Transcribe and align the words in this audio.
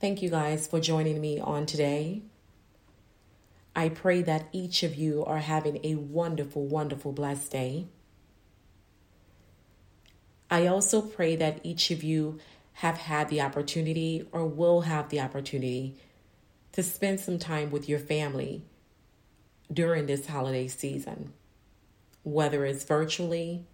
Thank 0.00 0.22
you 0.22 0.28
guys 0.28 0.66
for 0.66 0.80
joining 0.80 1.20
me 1.20 1.40
on 1.40 1.66
today. 1.66 2.22
I 3.76 3.88
pray 3.88 4.22
that 4.22 4.48
each 4.52 4.82
of 4.82 4.96
you 4.96 5.24
are 5.24 5.38
having 5.38 5.80
a 5.84 5.94
wonderful, 5.94 6.66
wonderful, 6.66 7.12
blessed 7.12 7.52
day. 7.52 7.86
I 10.50 10.66
also 10.66 11.00
pray 11.00 11.36
that 11.36 11.60
each 11.62 11.90
of 11.90 12.02
you 12.02 12.38
have 12.74 12.98
had 12.98 13.28
the 13.28 13.40
opportunity 13.40 14.28
or 14.32 14.46
will 14.46 14.82
have 14.82 15.08
the 15.08 15.20
opportunity 15.20 15.96
to 16.72 16.82
spend 16.82 17.20
some 17.20 17.38
time 17.38 17.70
with 17.70 17.88
your 17.88 18.00
family 18.00 18.64
during 19.72 20.06
this 20.06 20.26
holiday 20.26 20.68
season, 20.68 21.32
whether 22.24 22.64
it's 22.64 22.84
virtually 22.84 23.64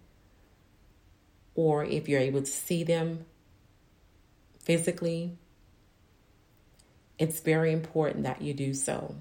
or 1.55 1.83
if 1.83 2.07
you're 2.07 2.19
able 2.19 2.41
to 2.41 2.45
see 2.45 2.83
them 2.83 3.25
physically. 4.59 5.37
It's 7.21 7.39
very 7.39 7.71
important 7.71 8.23
that 8.23 8.41
you 8.41 8.51
do 8.51 8.73
so. 8.73 9.13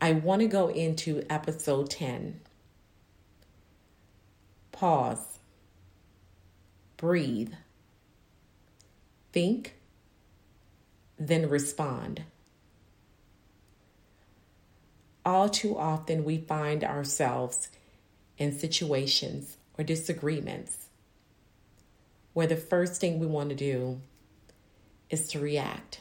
I 0.00 0.12
want 0.12 0.40
to 0.40 0.48
go 0.48 0.68
into 0.68 1.22
episode 1.28 1.90
10. 1.90 2.40
Pause. 4.72 5.38
Breathe. 6.96 7.52
Think. 9.34 9.76
Then 11.18 11.50
respond. 11.50 12.22
All 15.26 15.50
too 15.50 15.76
often, 15.76 16.24
we 16.24 16.38
find 16.38 16.82
ourselves 16.82 17.68
in 18.38 18.58
situations 18.58 19.58
or 19.76 19.84
disagreements 19.84 20.88
where 22.32 22.46
the 22.46 22.56
first 22.56 22.98
thing 22.98 23.18
we 23.18 23.26
want 23.26 23.50
to 23.50 23.54
do 23.54 24.00
is 25.12 25.28
to 25.28 25.38
react 25.38 26.00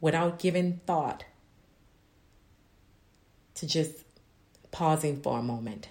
without 0.00 0.38
giving 0.38 0.80
thought 0.84 1.24
to 3.54 3.66
just 3.66 4.04
pausing 4.70 5.22
for 5.22 5.38
a 5.38 5.42
moment. 5.42 5.88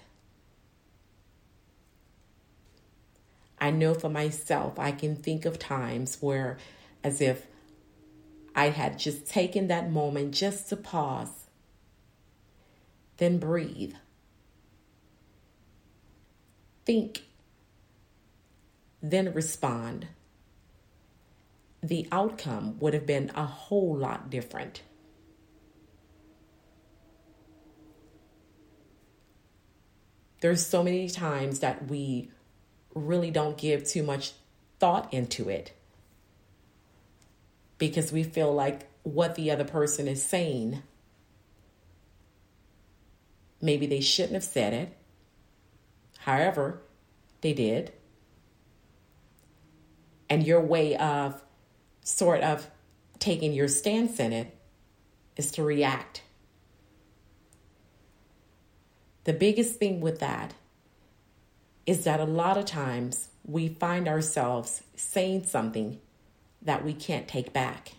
I 3.60 3.70
know 3.70 3.94
for 3.94 4.08
myself, 4.08 4.78
I 4.78 4.92
can 4.92 5.16
think 5.16 5.44
of 5.44 5.58
times 5.58 6.18
where, 6.20 6.58
as 7.02 7.20
if 7.20 7.46
I 8.54 8.68
had 8.68 8.98
just 8.98 9.26
taken 9.26 9.66
that 9.68 9.90
moment 9.90 10.32
just 10.32 10.68
to 10.68 10.76
pause, 10.76 11.46
then 13.16 13.38
breathe, 13.38 13.94
think, 16.84 17.22
then 19.02 19.32
respond. 19.32 20.06
The 21.82 22.08
outcome 22.10 22.78
would 22.80 22.94
have 22.94 23.06
been 23.06 23.30
a 23.34 23.44
whole 23.44 23.96
lot 23.96 24.30
different. 24.30 24.82
There's 30.40 30.64
so 30.64 30.82
many 30.82 31.08
times 31.08 31.60
that 31.60 31.88
we 31.88 32.30
really 32.94 33.30
don't 33.30 33.56
give 33.56 33.84
too 33.84 34.02
much 34.02 34.32
thought 34.78 35.12
into 35.12 35.48
it 35.48 35.72
because 37.78 38.12
we 38.12 38.22
feel 38.22 38.52
like 38.52 38.88
what 39.02 39.34
the 39.34 39.50
other 39.50 39.64
person 39.64 40.06
is 40.06 40.22
saying, 40.22 40.82
maybe 43.60 43.86
they 43.86 44.00
shouldn't 44.00 44.34
have 44.34 44.44
said 44.44 44.72
it. 44.72 44.96
However, 46.18 46.82
they 47.40 47.52
did. 47.52 47.92
And 50.28 50.46
your 50.46 50.60
way 50.60 50.96
of 50.96 51.42
sort 52.08 52.40
of 52.40 52.70
taking 53.18 53.52
your 53.52 53.68
stance 53.68 54.18
in 54.18 54.32
it 54.32 54.56
is 55.36 55.50
to 55.52 55.62
react. 55.62 56.22
The 59.24 59.34
biggest 59.34 59.76
thing 59.78 60.00
with 60.00 60.18
that 60.20 60.54
is 61.84 62.04
that 62.04 62.18
a 62.18 62.24
lot 62.24 62.56
of 62.56 62.64
times 62.64 63.28
we 63.44 63.68
find 63.68 64.08
ourselves 64.08 64.82
saying 64.96 65.44
something 65.44 66.00
that 66.62 66.84
we 66.84 66.94
can't 66.94 67.28
take 67.28 67.52
back. 67.52 67.92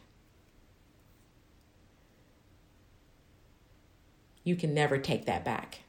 You 4.44 4.56
can 4.56 4.74
never 4.74 4.98
take 4.98 5.26
that 5.26 5.46
back. 5.46 5.82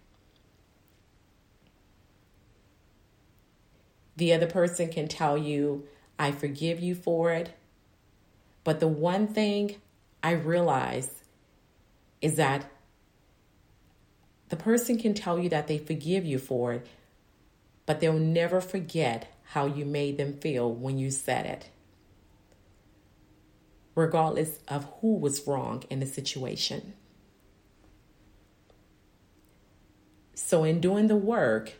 The 4.17 4.35
other 4.35 4.47
person 4.47 4.91
can 4.91 5.09
tell 5.09 5.39
you, 5.39 5.87
I 6.19 6.33
forgive 6.33 6.81
you 6.81 6.95
for 6.95 7.33
it. 7.33 7.55
But 8.65 8.81
the 8.81 8.89
one 8.89 9.27
thing 9.27 9.77
I 10.23 10.33
realize 10.33 11.11
is 12.21 12.37
that 12.37 12.71
the 14.49 14.57
person 14.57 14.99
can 14.99 15.15
tell 15.15 15.39
you 15.39 15.49
that 15.49 15.69
they 15.69 15.79
forgive 15.79 16.25
you 16.25 16.39
for 16.39 16.75
it, 16.75 16.87
but 17.87 18.01
they'll 18.01 18.13
never 18.19 18.61
forget 18.61 19.33
how 19.53 19.67
you 19.67 19.85
made 19.85 20.17
them 20.17 20.35
feel 20.35 20.73
when 20.73 20.99
you 20.99 21.11
said 21.11 21.47
it, 21.47 21.71
regardless 23.95 24.59
of 24.69 24.87
who 25.01 25.15
was 25.15 25.47
wrong 25.47 25.85
in 25.89 26.01
the 26.01 26.07
situation. 26.07 26.95
So, 30.35 30.65
in 30.65 30.81
doing 30.81 31.07
the 31.07 31.17
work, 31.17 31.75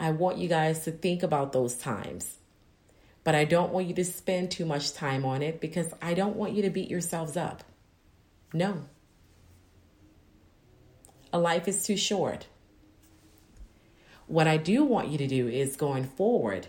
I 0.00 0.10
want 0.10 0.38
you 0.38 0.48
guys 0.48 0.84
to 0.84 0.90
think 0.90 1.22
about 1.22 1.52
those 1.52 1.76
times. 1.76 2.38
But 3.26 3.34
I 3.34 3.44
don't 3.44 3.72
want 3.72 3.88
you 3.88 3.94
to 3.94 4.04
spend 4.04 4.52
too 4.52 4.64
much 4.64 4.92
time 4.92 5.24
on 5.24 5.42
it 5.42 5.60
because 5.60 5.92
I 6.00 6.14
don't 6.14 6.36
want 6.36 6.52
you 6.52 6.62
to 6.62 6.70
beat 6.70 6.88
yourselves 6.88 7.36
up. 7.36 7.64
No. 8.52 8.84
A 11.32 11.38
life 11.40 11.66
is 11.66 11.82
too 11.82 11.96
short. 11.96 12.46
What 14.28 14.46
I 14.46 14.58
do 14.58 14.84
want 14.84 15.08
you 15.08 15.18
to 15.18 15.26
do 15.26 15.48
is 15.48 15.74
going 15.74 16.04
forward, 16.04 16.68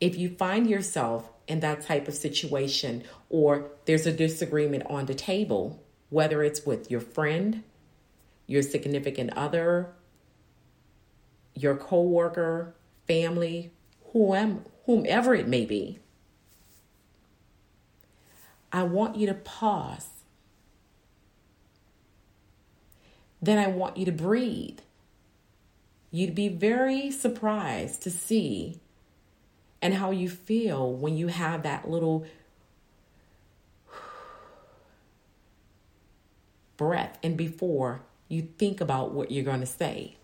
if 0.00 0.16
you 0.16 0.30
find 0.30 0.66
yourself 0.66 1.30
in 1.46 1.60
that 1.60 1.82
type 1.82 2.08
of 2.08 2.14
situation 2.14 3.04
or 3.28 3.70
there's 3.84 4.06
a 4.06 4.12
disagreement 4.12 4.84
on 4.88 5.04
the 5.04 5.14
table, 5.14 5.84
whether 6.08 6.42
it's 6.42 6.64
with 6.64 6.90
your 6.90 7.00
friend, 7.00 7.64
your 8.46 8.62
significant 8.62 9.36
other, 9.36 9.92
your 11.54 11.76
coworker, 11.76 12.74
family, 13.06 13.72
whom, 14.14 14.64
whomever 14.88 15.34
it 15.34 15.46
may 15.46 15.66
be, 15.66 15.98
I 18.72 18.84
want 18.84 19.16
you 19.16 19.26
to 19.26 19.34
pause. 19.34 20.08
Then 23.42 23.58
I 23.58 23.66
want 23.66 23.98
you 23.98 24.06
to 24.06 24.12
breathe. 24.12 24.78
You'd 26.10 26.34
be 26.34 26.48
very 26.48 27.10
surprised 27.10 28.02
to 28.04 28.10
see 28.10 28.80
and 29.82 29.92
how 29.92 30.10
you 30.10 30.30
feel 30.30 30.90
when 30.90 31.18
you 31.18 31.26
have 31.26 31.64
that 31.64 31.90
little 31.90 32.26
breath 36.78 37.18
and 37.22 37.36
before 37.36 38.00
you 38.26 38.48
think 38.56 38.80
about 38.80 39.12
what 39.12 39.30
you're 39.30 39.44
going 39.44 39.60
to 39.60 39.66
say. 39.66 40.16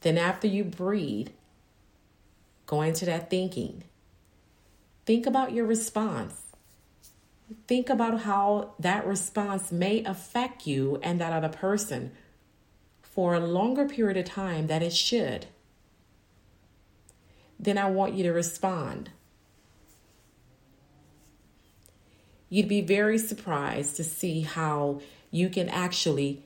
Then, 0.00 0.16
after 0.16 0.46
you 0.46 0.64
breathe, 0.64 1.28
go 2.70 2.82
into 2.82 3.04
that 3.04 3.28
thinking. 3.28 3.82
Think 5.04 5.26
about 5.26 5.52
your 5.52 5.66
response. 5.66 6.40
Think 7.66 7.90
about 7.90 8.20
how 8.20 8.74
that 8.78 9.04
response 9.04 9.72
may 9.72 10.04
affect 10.04 10.68
you 10.68 11.00
and 11.02 11.20
that 11.20 11.32
other 11.32 11.48
person 11.48 12.12
for 13.02 13.34
a 13.34 13.40
longer 13.40 13.88
period 13.88 14.16
of 14.16 14.24
time 14.24 14.68
than 14.68 14.82
it 14.82 14.92
should, 14.92 15.46
then 17.58 17.76
I 17.76 17.90
want 17.90 18.14
you 18.14 18.22
to 18.22 18.30
respond. 18.30 19.10
You'd 22.48 22.68
be 22.68 22.82
very 22.82 23.18
surprised 23.18 23.96
to 23.96 24.04
see 24.04 24.42
how 24.42 25.00
you 25.32 25.48
can 25.48 25.68
actually 25.68 26.44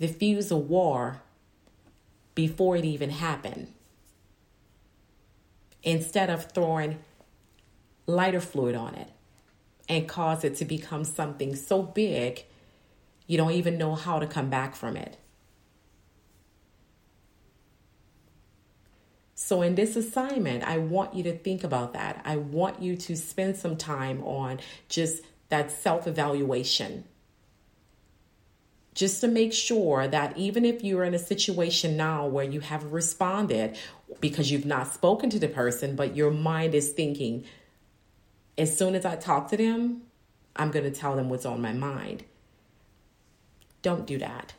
diffuse 0.00 0.50
a 0.50 0.56
war 0.56 1.20
before 2.34 2.78
it 2.78 2.86
even 2.86 3.10
happened. 3.10 3.74
Instead 5.86 6.30
of 6.30 6.52
throwing 6.52 6.98
lighter 8.06 8.40
fluid 8.42 8.76
on 8.76 8.94
it 8.96 9.10
and 9.88 10.08
cause 10.08 10.44
it 10.44 10.56
to 10.56 10.66
become 10.66 11.04
something 11.04 11.56
so 11.56 11.82
big 11.82 12.44
you 13.28 13.36
don't 13.38 13.52
even 13.52 13.78
know 13.78 13.94
how 13.94 14.18
to 14.20 14.26
come 14.26 14.50
back 14.50 14.76
from 14.76 14.96
it. 14.96 15.18
So, 19.34 19.62
in 19.62 19.74
this 19.76 19.96
assignment, 19.96 20.64
I 20.64 20.78
want 20.78 21.14
you 21.14 21.22
to 21.24 21.38
think 21.38 21.64
about 21.64 21.94
that. 21.94 22.22
I 22.24 22.36
want 22.36 22.82
you 22.82 22.96
to 22.96 23.16
spend 23.16 23.56
some 23.56 23.76
time 23.76 24.22
on 24.24 24.60
just 24.88 25.22
that 25.50 25.70
self 25.70 26.06
evaluation. 26.06 27.04
just 28.94 29.20
to 29.20 29.28
make 29.28 29.52
sure 29.52 30.08
that 30.08 30.36
even 30.38 30.64
if 30.64 30.82
you're 30.82 31.04
in 31.04 31.14
a 31.14 31.18
situation 31.18 31.96
now 31.96 32.26
where 32.26 32.44
you 32.46 32.60
have 32.60 32.92
responded 32.92 33.76
because 34.20 34.50
you've 34.50 34.66
not 34.66 34.92
spoken 34.92 35.30
to 35.30 35.38
the 35.38 35.48
person, 35.48 35.96
but 35.96 36.16
your 36.16 36.30
mind 36.30 36.74
is 36.74 36.90
thinking, 36.90 37.44
as 38.58 38.76
soon 38.76 38.94
as 38.94 39.04
I 39.04 39.16
talk 39.16 39.50
to 39.50 39.56
them, 39.56 40.02
I'm 40.54 40.70
going 40.70 40.84
to 40.84 40.90
tell 40.90 41.16
them 41.16 41.28
what's 41.28 41.46
on 41.46 41.60
my 41.60 41.72
mind. 41.72 42.24
Don't 43.82 44.06
do 44.06 44.18
that. 44.18 44.54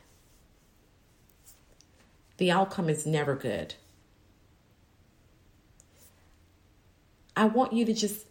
The 2.36 2.50
outcome 2.50 2.88
is 2.88 3.04
never 3.04 3.34
good. 3.34 3.74
I 7.36 7.46
want 7.46 7.72
you 7.72 7.84
to 7.84 7.94
just 7.94 8.26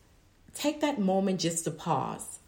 take 0.54 0.82
that 0.82 1.00
moment 1.00 1.40
just 1.40 1.66
to 1.66 1.72
pause. 1.72 2.40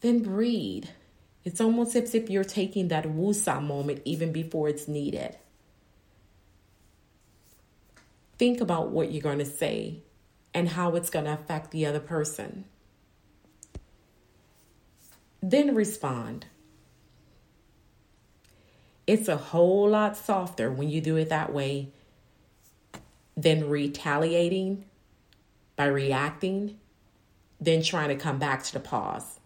Then 0.00 0.22
breathe 0.22 0.86
it's 1.44 1.60
almost 1.60 1.96
as 1.96 2.14
if 2.14 2.30
you're 2.30 2.44
taking 2.44 2.88
that 2.88 3.04
wusa 3.04 3.62
moment 3.62 4.02
even 4.04 4.32
before 4.32 4.68
it's 4.68 4.86
needed. 4.86 5.36
Think 8.42 8.60
about 8.60 8.90
what 8.90 9.12
you're 9.12 9.22
going 9.22 9.38
to 9.38 9.44
say 9.44 10.00
and 10.52 10.70
how 10.70 10.96
it's 10.96 11.10
going 11.10 11.26
to 11.26 11.32
affect 11.32 11.70
the 11.70 11.86
other 11.86 12.00
person. 12.00 12.64
Then 15.40 15.76
respond. 15.76 16.46
It's 19.06 19.28
a 19.28 19.36
whole 19.36 19.88
lot 19.88 20.16
softer 20.16 20.72
when 20.72 20.90
you 20.90 21.00
do 21.00 21.14
it 21.14 21.28
that 21.28 21.52
way 21.52 21.92
than 23.36 23.68
retaliating 23.68 24.86
by 25.76 25.86
reacting, 25.86 26.80
then 27.60 27.80
trying 27.80 28.08
to 28.08 28.16
come 28.16 28.40
back 28.40 28.64
to 28.64 28.72
the 28.72 28.80
pause 28.80 29.38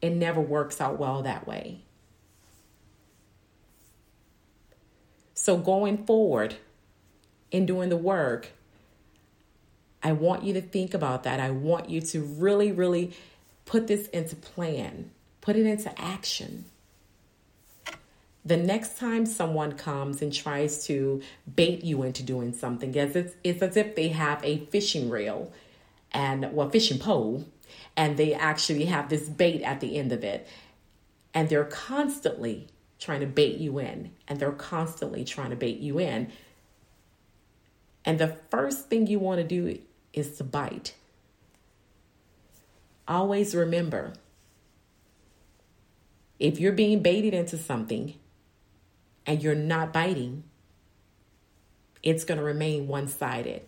it 0.00 0.10
never 0.10 0.40
works 0.40 0.80
out 0.80 0.96
well 0.96 1.22
that 1.22 1.44
way. 1.44 1.80
So, 5.34 5.56
going 5.56 6.06
forward 6.06 6.54
in 7.50 7.66
doing 7.66 7.88
the 7.88 7.96
work, 7.96 8.50
I 10.02 10.12
want 10.12 10.44
you 10.44 10.54
to 10.54 10.60
think 10.60 10.94
about 10.94 11.24
that. 11.24 11.40
I 11.40 11.50
want 11.50 11.90
you 11.90 12.00
to 12.00 12.22
really, 12.22 12.72
really 12.72 13.12
put 13.66 13.86
this 13.86 14.08
into 14.08 14.36
plan, 14.36 15.10
put 15.40 15.56
it 15.56 15.66
into 15.66 15.98
action. 16.00 16.64
The 18.44 18.56
next 18.56 18.98
time 18.98 19.26
someone 19.26 19.72
comes 19.72 20.22
and 20.22 20.32
tries 20.32 20.86
to 20.86 21.20
bait 21.54 21.84
you 21.84 22.02
into 22.02 22.22
doing 22.22 22.54
something, 22.54 22.94
it's, 22.94 23.34
it's 23.44 23.62
as 23.62 23.76
if 23.76 23.94
they 23.94 24.08
have 24.08 24.42
a 24.42 24.64
fishing 24.66 25.10
reel 25.10 25.52
and 26.12 26.52
well, 26.52 26.70
fishing 26.70 26.98
pole, 26.98 27.44
and 27.96 28.16
they 28.16 28.34
actually 28.34 28.86
have 28.86 29.08
this 29.10 29.28
bait 29.28 29.62
at 29.62 29.80
the 29.80 29.98
end 29.98 30.12
of 30.12 30.24
it. 30.24 30.48
And 31.34 31.48
they're 31.48 31.64
constantly 31.64 32.66
trying 32.98 33.20
to 33.20 33.26
bait 33.26 33.58
you 33.58 33.78
in, 33.78 34.10
and 34.26 34.40
they're 34.40 34.52
constantly 34.52 35.24
trying 35.24 35.50
to 35.50 35.56
bait 35.56 35.78
you 35.78 36.00
in. 36.00 36.32
And 38.04 38.18
the 38.18 38.36
first 38.50 38.88
thing 38.88 39.06
you 39.06 39.18
want 39.18 39.40
to 39.40 39.46
do 39.46 39.78
is 40.12 40.36
to 40.38 40.44
bite. 40.44 40.94
Always 43.06 43.54
remember 43.54 44.14
if 46.38 46.58
you're 46.58 46.72
being 46.72 47.02
baited 47.02 47.34
into 47.34 47.58
something 47.58 48.14
and 49.26 49.42
you're 49.42 49.54
not 49.54 49.92
biting, 49.92 50.44
it's 52.02 52.24
going 52.24 52.38
to 52.38 52.44
remain 52.44 52.88
one 52.88 53.08
sided. 53.08 53.62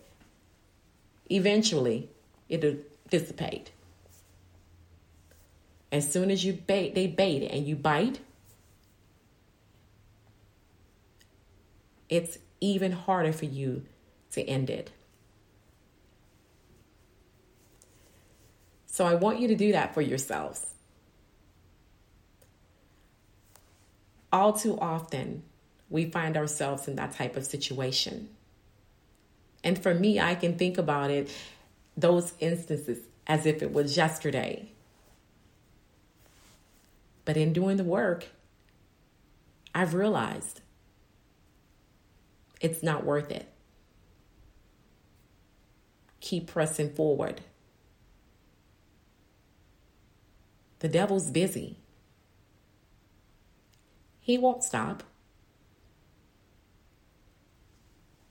Eventually, 1.29 2.09
it'll 2.49 2.77
dissipate. 3.09 3.71
As 5.91 6.11
soon 6.11 6.31
as 6.31 6.43
you 6.43 6.53
bait, 6.53 6.95
they 6.95 7.05
bait 7.05 7.47
and 7.47 7.67
you 7.67 7.75
bite, 7.75 8.19
it's 12.09 12.39
even 12.59 12.91
harder 12.91 13.31
for 13.31 13.45
you 13.45 13.83
to 14.33 14.41
end 14.43 14.69
it. 14.69 14.91
So 18.87 19.05
I 19.05 19.15
want 19.15 19.39
you 19.39 19.47
to 19.47 19.55
do 19.55 19.71
that 19.71 19.93
for 19.93 20.01
yourselves. 20.01 20.73
All 24.31 24.53
too 24.53 24.77
often, 24.79 25.43
we 25.89 26.05
find 26.05 26.37
ourselves 26.37 26.87
in 26.87 26.95
that 26.97 27.13
type 27.13 27.35
of 27.35 27.45
situation. 27.45 28.29
And 29.63 29.81
for 29.81 29.93
me, 29.93 30.19
I 30.19 30.35
can 30.35 30.57
think 30.57 30.77
about 30.77 31.09
it, 31.09 31.31
those 31.95 32.33
instances, 32.39 32.99
as 33.25 33.45
if 33.45 33.63
it 33.63 33.71
was 33.71 33.95
yesterday. 33.95 34.71
But 37.25 37.37
in 37.37 37.53
doing 37.53 37.77
the 37.77 37.83
work, 37.83 38.27
I've 39.73 39.93
realized 39.93 40.61
it's 42.59 42.83
not 42.83 43.05
worth 43.05 43.31
it. 43.31 43.52
Keep 46.23 46.47
pressing 46.47 46.89
forward. 46.89 47.41
The 50.79 50.87
devil's 50.87 51.29
busy. 51.29 51.75
He 54.21 54.37
won't 54.37 54.63
stop. 54.63 55.03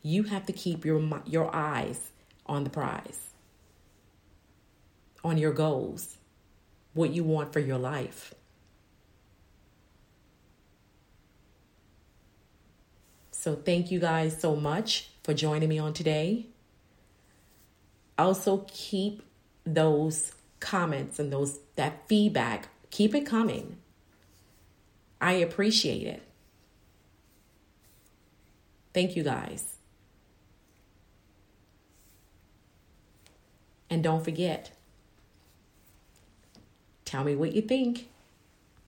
You 0.00 0.22
have 0.22 0.46
to 0.46 0.54
keep 0.54 0.86
your, 0.86 1.20
your 1.26 1.54
eyes 1.54 2.12
on 2.46 2.64
the 2.64 2.70
prize, 2.70 3.34
on 5.22 5.36
your 5.36 5.52
goals, 5.52 6.16
what 6.94 7.10
you 7.10 7.24
want 7.24 7.52
for 7.52 7.60
your 7.60 7.76
life. 7.76 8.34
So 13.32 13.54
thank 13.54 13.90
you 13.90 14.00
guys 14.00 14.40
so 14.40 14.56
much 14.56 15.10
for 15.22 15.34
joining 15.34 15.68
me 15.68 15.78
on 15.78 15.92
today. 15.92 16.46
Also 18.22 18.64
keep 18.68 19.20
those 19.64 20.30
comments 20.60 21.18
and 21.18 21.32
those 21.32 21.58
that 21.74 22.06
feedback, 22.06 22.68
keep 22.92 23.16
it 23.16 23.26
coming. 23.26 23.78
I 25.20 25.32
appreciate 25.32 26.06
it. 26.06 26.22
Thank 28.94 29.16
you 29.16 29.24
guys. 29.24 29.74
And 33.90 34.04
don't 34.04 34.22
forget, 34.22 34.70
tell 37.04 37.24
me 37.24 37.34
what 37.34 37.54
you 37.54 37.62
think. 37.62 38.08